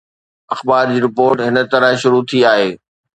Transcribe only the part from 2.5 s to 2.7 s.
آهي